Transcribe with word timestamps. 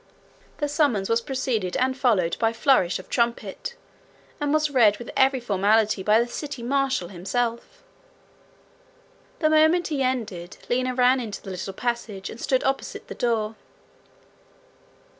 The 0.57 0.67
summons 0.67 1.09
was 1.11 1.21
preceded 1.21 1.77
and 1.77 1.95
followed 1.95 2.35
by 2.39 2.53
flourish 2.53 2.97
of 2.97 3.07
trumpet, 3.07 3.75
and 4.39 4.51
was 4.51 4.71
read 4.71 4.97
with 4.97 5.11
every 5.15 5.39
formality 5.39 6.01
by 6.01 6.19
the 6.19 6.25
city 6.27 6.63
marshal 6.63 7.09
himself. 7.09 7.83
The 9.41 9.49
moment 9.51 9.89
he 9.89 10.01
ended, 10.01 10.57
Lina 10.71 10.95
ran 10.95 11.19
into 11.19 11.39
the 11.43 11.51
little 11.51 11.73
passage, 11.73 12.31
and 12.31 12.41
stood 12.41 12.63
opposite 12.63 13.09
the 13.09 13.13
door. 13.13 13.55